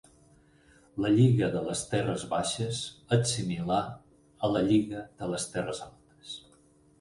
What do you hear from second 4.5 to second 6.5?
la lliga de les terres altes.